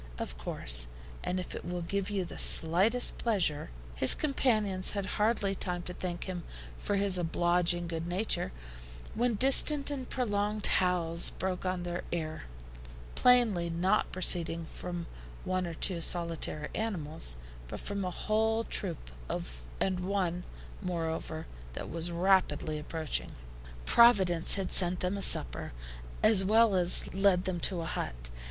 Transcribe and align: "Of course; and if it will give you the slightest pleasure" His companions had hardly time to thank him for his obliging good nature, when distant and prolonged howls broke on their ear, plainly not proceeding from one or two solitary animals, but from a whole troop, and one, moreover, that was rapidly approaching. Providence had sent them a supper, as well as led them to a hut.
"Of 0.17 0.35
course; 0.35 0.87
and 1.23 1.39
if 1.39 1.53
it 1.53 1.63
will 1.63 1.83
give 1.83 2.09
you 2.09 2.25
the 2.25 2.39
slightest 2.39 3.19
pleasure" 3.19 3.69
His 3.95 4.15
companions 4.15 4.93
had 4.93 5.05
hardly 5.05 5.53
time 5.53 5.83
to 5.83 5.93
thank 5.93 6.23
him 6.23 6.41
for 6.79 6.95
his 6.95 7.19
obliging 7.19 7.87
good 7.87 8.07
nature, 8.07 8.51
when 9.13 9.35
distant 9.35 9.91
and 9.91 10.09
prolonged 10.09 10.65
howls 10.65 11.29
broke 11.29 11.67
on 11.67 11.83
their 11.83 12.03
ear, 12.11 12.45
plainly 13.13 13.69
not 13.69 14.11
proceeding 14.11 14.65
from 14.65 15.05
one 15.45 15.67
or 15.67 15.75
two 15.75 16.01
solitary 16.01 16.69
animals, 16.73 17.37
but 17.67 17.79
from 17.79 18.03
a 18.03 18.09
whole 18.09 18.63
troop, 18.63 19.11
and 19.79 19.99
one, 19.99 20.43
moreover, 20.81 21.45
that 21.73 21.91
was 21.91 22.11
rapidly 22.11 22.79
approaching. 22.79 23.33
Providence 23.85 24.55
had 24.55 24.71
sent 24.71 25.01
them 25.01 25.15
a 25.15 25.21
supper, 25.21 25.73
as 26.23 26.43
well 26.43 26.73
as 26.73 27.07
led 27.13 27.43
them 27.45 27.59
to 27.59 27.81
a 27.81 27.85
hut. 27.85 28.31